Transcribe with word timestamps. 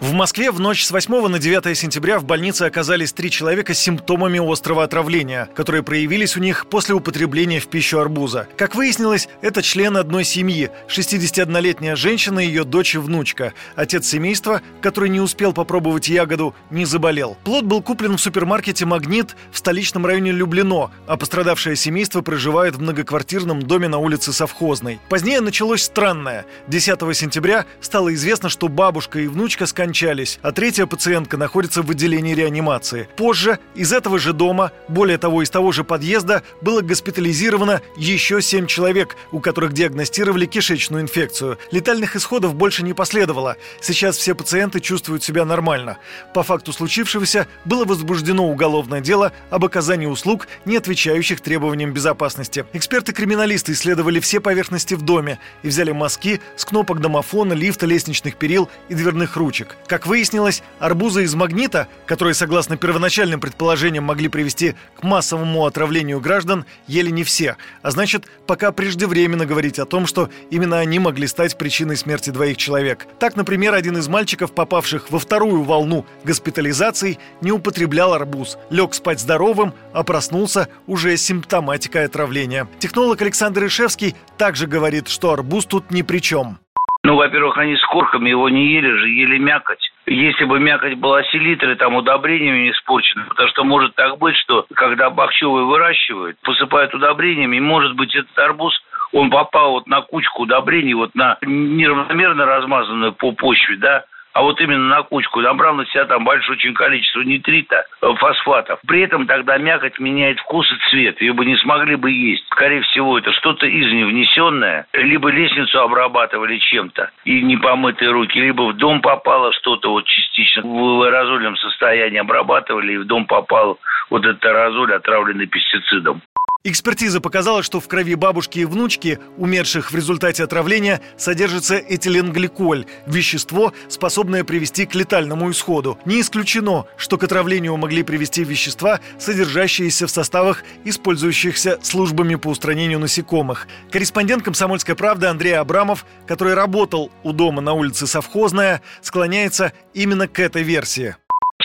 В 0.00 0.12
Москве 0.12 0.50
в 0.50 0.60
ночь 0.60 0.84
с 0.84 0.90
8 0.90 1.26
на 1.28 1.38
9 1.38 1.76
сентября 1.76 2.18
в 2.18 2.24
больнице 2.24 2.64
оказались 2.64 3.14
три 3.14 3.30
человека 3.30 3.72
с 3.72 3.78
симптомами 3.78 4.38
острого 4.38 4.84
отравления, 4.84 5.48
которые 5.54 5.82
проявились 5.82 6.36
у 6.36 6.40
них 6.40 6.66
после 6.66 6.94
употребления 6.94 7.60
в 7.60 7.68
пищу 7.68 7.98
арбуза. 7.98 8.46
Как 8.58 8.74
выяснилось, 8.74 9.26
это 9.40 9.62
член 9.62 9.96
одной 9.96 10.24
семьи– 10.24 10.70
61-летняя 10.88 11.96
женщина 11.96 12.40
ее 12.40 12.64
дочь 12.64 12.94
и 12.94 12.98
внучка. 12.98 13.54
Отец 13.74 14.06
семейства, 14.06 14.60
который 14.82 15.08
не 15.08 15.20
успел 15.20 15.54
попробовать 15.54 16.08
ягоду, 16.08 16.54
не 16.70 16.84
заболел. 16.84 17.38
Плод 17.44 17.64
был 17.64 17.80
куплен 17.80 18.18
в 18.18 18.20
супермаркете 18.20 18.84
«Магнит» 18.84 19.34
в 19.50 19.56
столичном 19.56 20.04
районе 20.04 20.30
Люблино, 20.30 20.90
а 21.06 21.16
пострадавшее 21.16 21.74
семейство 21.74 22.20
проживает 22.20 22.76
в 22.76 22.82
многоквартирном 22.82 23.62
доме 23.62 23.88
на 23.88 23.96
улице 23.96 24.34
Совхозной. 24.34 25.00
Позднее 25.08 25.40
началось 25.40 25.82
странное. 25.82 26.44
10 26.68 27.16
сентября 27.16 27.64
стало 27.80 28.12
известно, 28.12 28.50
что 28.50 28.68
бабушка 28.68 29.20
и 29.20 29.26
внучка 29.26 29.64
скончались 29.64 29.85
скончались, 29.86 30.40
а 30.42 30.50
третья 30.50 30.86
пациентка 30.86 31.36
находится 31.36 31.82
в 31.82 31.90
отделении 31.90 32.34
реанимации. 32.34 33.08
Позже 33.16 33.60
из 33.76 33.92
этого 33.92 34.18
же 34.18 34.32
дома, 34.32 34.72
более 34.88 35.16
того, 35.16 35.42
из 35.42 35.50
того 35.50 35.70
же 35.70 35.84
подъезда, 35.84 36.42
было 36.60 36.80
госпитализировано 36.80 37.82
еще 37.96 38.42
семь 38.42 38.66
человек, 38.66 39.14
у 39.30 39.38
которых 39.38 39.74
диагностировали 39.74 40.46
кишечную 40.46 41.04
инфекцию. 41.04 41.58
Летальных 41.70 42.16
исходов 42.16 42.56
больше 42.56 42.82
не 42.82 42.94
последовало. 42.94 43.56
Сейчас 43.80 44.16
все 44.16 44.34
пациенты 44.34 44.80
чувствуют 44.80 45.22
себя 45.22 45.44
нормально. 45.44 45.98
По 46.34 46.42
факту 46.42 46.72
случившегося 46.72 47.46
было 47.64 47.84
возбуждено 47.84 48.48
уголовное 48.48 49.00
дело 49.00 49.32
об 49.50 49.64
оказании 49.64 50.06
услуг, 50.06 50.48
не 50.64 50.76
отвечающих 50.78 51.40
требованиям 51.40 51.92
безопасности. 51.92 52.64
Эксперты-криминалисты 52.72 53.70
исследовали 53.70 54.18
все 54.18 54.40
поверхности 54.40 54.94
в 54.94 55.02
доме 55.02 55.38
и 55.62 55.68
взяли 55.68 55.92
мазки 55.92 56.40
с 56.56 56.64
кнопок 56.64 57.00
домофона, 57.00 57.52
лифта, 57.52 57.86
лестничных 57.86 58.34
перил 58.34 58.68
и 58.88 58.94
дверных 58.94 59.36
ручек. 59.36 59.75
Как 59.86 60.06
выяснилось, 60.06 60.62
арбузы 60.80 61.22
из 61.22 61.34
магнита, 61.34 61.86
которые, 62.06 62.34
согласно 62.34 62.76
первоначальным 62.76 63.40
предположениям, 63.40 64.04
могли 64.04 64.28
привести 64.28 64.74
к 64.98 65.04
массовому 65.04 65.64
отравлению 65.64 66.20
граждан, 66.20 66.64
ели 66.88 67.10
не 67.10 67.22
все. 67.22 67.56
А 67.82 67.92
значит, 67.92 68.26
пока 68.46 68.72
преждевременно 68.72 69.46
говорить 69.46 69.78
о 69.78 69.86
том, 69.86 70.06
что 70.06 70.28
именно 70.50 70.78
они 70.80 70.98
могли 70.98 71.28
стать 71.28 71.56
причиной 71.56 71.96
смерти 71.96 72.30
двоих 72.30 72.56
человек. 72.56 73.06
Так, 73.20 73.36
например, 73.36 73.74
один 73.74 73.96
из 73.96 74.08
мальчиков, 74.08 74.52
попавших 74.52 75.10
во 75.10 75.20
вторую 75.20 75.62
волну 75.62 76.04
госпитализаций, 76.24 77.20
не 77.40 77.52
употреблял 77.52 78.12
арбуз, 78.12 78.58
лег 78.70 78.92
спать 78.92 79.20
здоровым, 79.20 79.72
а 79.92 80.02
проснулся 80.02 80.68
уже 80.88 81.16
с 81.16 81.22
симптоматикой 81.22 82.06
отравления. 82.06 82.68
Технолог 82.80 83.22
Александр 83.22 83.66
Ишевский 83.66 84.16
также 84.36 84.66
говорит, 84.66 85.06
что 85.06 85.32
арбуз 85.32 85.64
тут 85.66 85.90
ни 85.92 86.02
при 86.02 86.18
чем. 86.18 86.58
Ну, 87.06 87.14
во-первых, 87.14 87.56
они 87.56 87.76
с 87.76 87.84
корками 87.84 88.30
его 88.30 88.48
не 88.48 88.66
ели 88.66 88.90
же, 88.90 89.08
ели 89.08 89.38
мякоть. 89.38 89.92
Если 90.06 90.44
бы 90.44 90.58
мякоть 90.58 90.94
была 90.94 91.22
селитрой, 91.22 91.76
там 91.76 91.94
удобрениями 91.94 92.72
испорчена, 92.72 93.26
потому 93.28 93.48
что 93.48 93.62
может 93.62 93.94
так 93.94 94.18
быть, 94.18 94.34
что 94.38 94.66
когда 94.74 95.08
бахчевые 95.08 95.66
выращивают, 95.66 96.36
посыпают 96.42 96.92
удобрениями, 96.94 97.60
может 97.60 97.94
быть 97.94 98.12
этот 98.16 98.36
арбуз 98.36 98.74
он 99.12 99.30
попал 99.30 99.70
вот 99.70 99.86
на 99.86 100.00
кучку 100.00 100.42
удобрений, 100.42 100.94
вот 100.94 101.14
на 101.14 101.38
неравномерно 101.42 102.44
размазанную 102.44 103.12
по 103.12 103.30
почве, 103.30 103.76
да, 103.76 104.04
а 104.36 104.42
вот 104.42 104.60
именно 104.60 104.84
на 104.96 105.02
кучку 105.02 105.40
набрал 105.40 105.76
на 105.76 105.86
себя 105.86 106.04
там 106.04 106.22
большое 106.22 106.58
очень 106.58 106.74
количество 106.74 107.22
нитрита, 107.22 107.86
э, 108.02 108.14
фосфатов. 108.16 108.78
При 108.86 109.00
этом 109.00 109.26
тогда 109.26 109.56
мякоть 109.56 109.98
меняет 109.98 110.38
вкус 110.40 110.70
и 110.70 110.90
цвет. 110.90 111.22
Ее 111.22 111.32
бы 111.32 111.46
не 111.46 111.56
смогли 111.56 111.96
бы 111.96 112.10
есть. 112.10 112.44
Скорее 112.48 112.82
всего, 112.82 113.16
это 113.16 113.32
что-то 113.32 113.66
извне 113.66 114.04
внесенное. 114.04 114.86
Либо 114.92 115.30
лестницу 115.30 115.80
обрабатывали 115.80 116.58
чем-то 116.58 117.12
и 117.24 117.40
непомытые 117.40 118.10
руки, 118.10 118.38
либо 118.38 118.64
в 118.64 118.74
дом 118.74 119.00
попало 119.00 119.54
что-то 119.54 119.90
вот 119.90 120.04
частично 120.04 120.60
в 120.66 121.02
аэрозольном 121.02 121.56
состоянии 121.56 122.18
обрабатывали, 122.18 122.92
и 122.92 122.98
в 122.98 123.06
дом 123.06 123.24
попал 123.24 123.78
вот 124.10 124.26
этот 124.26 124.44
аэрозоль, 124.44 124.92
отравленный 124.92 125.46
пестицидом. 125.46 126.20
Экспертиза 126.68 127.20
показала, 127.20 127.62
что 127.62 127.78
в 127.78 127.86
крови 127.86 128.16
бабушки 128.16 128.58
и 128.58 128.64
внучки, 128.64 129.20
умерших 129.36 129.92
в 129.92 129.94
результате 129.94 130.42
отравления, 130.42 131.00
содержится 131.16 131.76
этиленгликоль– 131.76 132.86
вещество, 133.06 133.72
способное 133.88 134.42
привести 134.42 134.84
к 134.84 134.96
летальному 134.96 135.48
исходу. 135.52 135.96
Не 136.04 136.20
исключено, 136.20 136.86
что 136.96 137.18
к 137.18 137.22
отравлению 137.22 137.76
могли 137.76 138.02
привести 138.02 138.42
вещества, 138.42 138.98
содержащиеся 139.16 140.08
в 140.08 140.10
составах, 140.10 140.64
использующихся 140.84 141.78
службами 141.82 142.34
по 142.34 142.48
устранению 142.48 142.98
насекомых. 142.98 143.68
Корреспондент 143.92 144.42
«Комсомольской 144.42 144.96
правды» 144.96 145.28
Андрей 145.28 145.52
Абрамов, 145.52 146.04
который 146.26 146.54
работал 146.54 147.12
у 147.22 147.30
дома 147.30 147.62
на 147.62 147.74
улице 147.74 148.08
Совхозная, 148.08 148.82
склоняется 149.02 149.72
именно 149.94 150.26
к 150.26 150.40
этой 150.40 150.64
версии. 150.64 151.14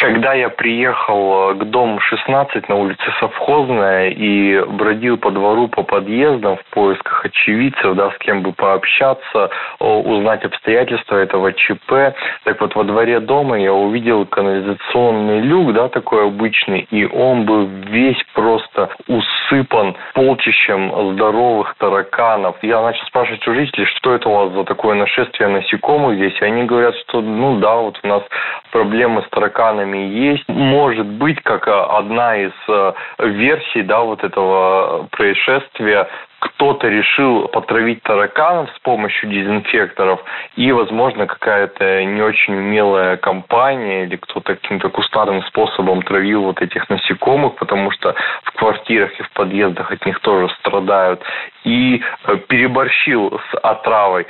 Когда 0.00 0.32
я 0.32 0.48
приехал 0.48 1.50
э, 1.50 1.54
к 1.56 1.64
дому 1.64 2.00
16 2.00 2.70
на 2.70 2.74
улице 2.76 3.02
Совхозная 3.20 4.08
и 4.08 4.58
бродил 4.64 5.18
по 5.18 5.30
двору, 5.30 5.68
по 5.68 5.82
подъездам 5.82 6.56
в 6.56 6.64
поисках 6.70 7.26
очевидцев, 7.26 7.94
да, 7.94 8.10
с 8.10 8.18
кем 8.18 8.40
бы 8.40 8.54
пообщаться, 8.54 9.50
узнать 9.78 10.42
обстоятельства 10.42 11.16
этого 11.16 11.52
чп, 11.52 12.14
так 12.44 12.60
вот 12.60 12.74
во 12.74 12.84
дворе 12.84 13.20
дома 13.20 13.58
я 13.58 13.74
увидел 13.74 14.24
канализационный 14.24 15.40
люк, 15.40 15.74
да, 15.74 15.90
такой 15.90 16.28
обычный, 16.28 16.88
и 16.90 17.04
он 17.04 17.44
был 17.44 17.66
весь 17.66 18.22
просто 18.32 18.88
усыпан 19.06 19.96
полчищем 20.14 21.12
здоровых 21.12 21.74
тараканов. 21.76 22.56
Я 22.62 22.80
начал 22.80 23.04
спрашивать 23.04 23.46
у 23.46 23.52
жителей, 23.52 23.84
что 23.96 24.14
это 24.14 24.30
у 24.30 24.32
вас 24.32 24.52
за 24.52 24.64
такое 24.64 24.94
нашествие 24.94 25.50
насекомых 25.50 26.16
здесь, 26.16 26.40
и 26.40 26.44
они 26.44 26.64
говорят, 26.64 26.94
что, 26.96 27.20
ну 27.20 27.58
да, 27.58 27.76
вот 27.76 28.00
у 28.02 28.06
нас 28.06 28.22
проблемы 28.70 29.22
с 29.22 29.28
тараканами 29.28 29.89
нами 29.90 29.98
есть. 29.98 30.48
Может 30.48 31.06
быть, 31.06 31.40
как 31.42 31.66
э, 31.66 31.70
одна 31.70 32.36
из 32.36 32.52
э, 32.68 32.92
версий 33.18 33.82
да, 33.82 34.00
вот 34.00 34.22
этого 34.24 35.08
происшествия, 35.10 36.08
кто-то 36.40 36.88
решил 36.88 37.48
потравить 37.48 38.02
тараканов 38.02 38.70
с 38.74 38.78
помощью 38.80 39.28
дезинфекторов, 39.28 40.20
и, 40.56 40.72
возможно, 40.72 41.26
какая-то 41.26 42.04
не 42.04 42.22
очень 42.22 42.54
умелая 42.54 43.18
компания 43.18 44.04
или 44.04 44.16
кто-то 44.16 44.54
каким-то 44.54 44.88
кустарным 44.88 45.42
способом 45.44 46.02
травил 46.02 46.44
вот 46.44 46.62
этих 46.62 46.88
насекомых, 46.88 47.56
потому 47.56 47.90
что 47.90 48.14
в 48.44 48.52
квартирах 48.52 49.18
и 49.20 49.22
в 49.22 49.30
подъездах 49.32 49.92
от 49.92 50.04
них 50.06 50.18
тоже 50.20 50.48
страдают, 50.60 51.22
и 51.64 52.02
э, 52.24 52.36
переборщил 52.48 53.38
с 53.50 53.58
отравой. 53.62 54.26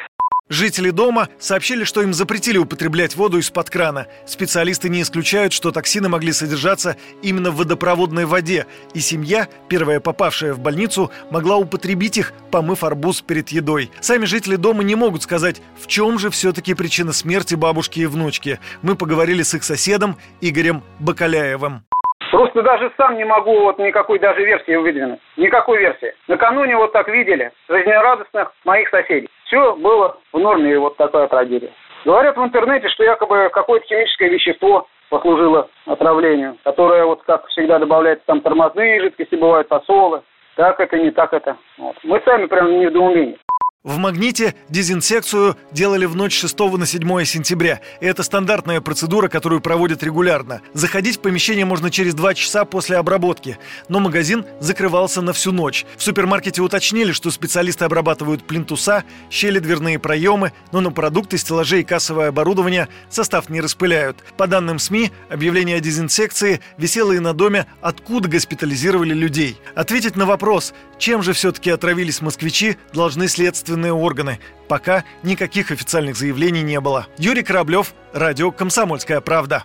Жители 0.50 0.90
дома 0.90 1.28
сообщили, 1.38 1.84
что 1.84 2.02
им 2.02 2.12
запретили 2.12 2.58
употреблять 2.58 3.14
воду 3.14 3.38
из-под 3.38 3.70
крана. 3.70 4.08
Специалисты 4.26 4.88
не 4.88 5.02
исключают, 5.02 5.52
что 5.52 5.70
токсины 5.70 6.08
могли 6.08 6.32
содержаться 6.32 6.96
именно 7.22 7.52
в 7.52 7.58
водопроводной 7.58 8.24
воде, 8.24 8.66
и 8.92 8.98
семья, 8.98 9.46
первая 9.68 10.00
попавшая 10.00 10.52
в 10.52 10.58
больницу, 10.58 11.12
могла 11.30 11.56
употребить 11.56 12.18
их, 12.18 12.32
помыв 12.50 12.82
арбуз 12.82 13.22
перед 13.22 13.50
едой. 13.50 13.92
Сами 14.00 14.24
жители 14.24 14.56
дома 14.56 14.82
не 14.82 14.96
могут 14.96 15.22
сказать, 15.22 15.62
в 15.80 15.86
чем 15.86 16.18
же 16.18 16.30
все-таки 16.30 16.74
причина 16.74 17.12
смерти 17.12 17.54
бабушки 17.54 18.00
и 18.00 18.06
внучки. 18.06 18.58
Мы 18.82 18.96
поговорили 18.96 19.42
с 19.42 19.54
их 19.54 19.62
соседом 19.62 20.16
Игорем 20.40 20.82
Бакаляевым. 20.98 21.84
Просто 22.32 22.62
даже 22.62 22.90
сам 22.96 23.16
не 23.16 23.24
могу 23.24 23.60
вот 23.60 23.78
никакой 23.78 24.18
даже 24.18 24.44
версии 24.44 24.74
выдвинуть. 24.74 25.20
Никакой 25.36 25.78
версии. 25.78 26.12
Накануне 26.26 26.76
вот 26.76 26.92
так 26.92 27.06
видели 27.08 27.52
жизнерадостных 27.68 28.52
моих 28.64 28.88
соседей. 28.88 29.28
Все 29.50 29.74
было 29.74 30.16
в 30.32 30.38
норме, 30.38 30.72
и 30.72 30.76
вот 30.76 30.96
такая 30.96 31.26
трагедия. 31.26 31.72
Говорят 32.04 32.36
в 32.36 32.44
интернете, 32.44 32.88
что 32.88 33.02
якобы 33.02 33.50
какое-то 33.52 33.84
химическое 33.84 34.28
вещество 34.28 34.86
послужило 35.08 35.68
отравлению, 35.86 36.56
которое 36.62 37.04
вот 37.04 37.24
как 37.24 37.48
всегда 37.48 37.80
добавляется 37.80 38.24
там 38.26 38.42
тормозные 38.42 39.00
жидкости, 39.00 39.34
бывают 39.34 39.66
посолы. 39.66 40.22
Так 40.54 40.78
это, 40.78 40.96
не 40.96 41.10
так 41.10 41.32
это. 41.32 41.56
Вот. 41.78 41.96
Мы 42.04 42.22
сами 42.24 42.46
прям 42.46 42.70
не 42.70 42.86
в 42.86 42.90
недоумении. 42.90 43.38
В 43.82 43.96
«Магните» 43.96 44.54
дезинсекцию 44.68 45.56
делали 45.72 46.04
в 46.04 46.14
ночь 46.14 46.38
6 46.38 46.58
на 46.76 46.84
7 46.84 47.24
сентября. 47.24 47.80
И 48.02 48.04
это 48.04 48.22
стандартная 48.22 48.82
процедура, 48.82 49.28
которую 49.28 49.62
проводят 49.62 50.02
регулярно. 50.02 50.60
Заходить 50.74 51.16
в 51.16 51.20
помещение 51.20 51.64
можно 51.64 51.90
через 51.90 52.12
2 52.12 52.34
часа 52.34 52.66
после 52.66 52.98
обработки. 52.98 53.56
Но 53.88 53.98
магазин 53.98 54.44
закрывался 54.60 55.22
на 55.22 55.32
всю 55.32 55.52
ночь. 55.52 55.86
В 55.96 56.02
супермаркете 56.02 56.60
уточнили, 56.60 57.12
что 57.12 57.30
специалисты 57.30 57.86
обрабатывают 57.86 58.46
плинтуса, 58.46 59.04
щели 59.30 59.60
дверные 59.60 59.98
проемы, 59.98 60.52
но 60.72 60.82
на 60.82 60.92
продукты, 60.92 61.38
стеллажи 61.38 61.80
и 61.80 61.84
кассовое 61.84 62.28
оборудование 62.28 62.88
состав 63.08 63.48
не 63.48 63.62
распыляют. 63.62 64.18
По 64.36 64.46
данным 64.46 64.78
СМИ, 64.78 65.10
объявление 65.30 65.78
о 65.78 65.80
дезинсекции 65.80 66.60
висело 66.76 67.12
и 67.12 67.18
на 67.18 67.32
доме, 67.32 67.64
откуда 67.80 68.28
госпитализировали 68.28 69.14
людей. 69.14 69.56
Ответить 69.74 70.16
на 70.16 70.26
вопрос, 70.26 70.74
чем 70.98 71.22
же 71.22 71.32
все-таки 71.32 71.70
отравились 71.70 72.20
москвичи, 72.20 72.76
должны 72.92 73.26
следствие 73.26 73.69
следственные 73.70 73.92
органы. 73.92 74.40
Пока 74.68 75.04
никаких 75.22 75.70
официальных 75.70 76.16
заявлений 76.16 76.62
не 76.62 76.80
было. 76.80 77.06
Юрий 77.18 77.42
Кораблев, 77.42 77.94
радио 78.12 78.50
«Комсомольская 78.50 79.20
правда». 79.20 79.64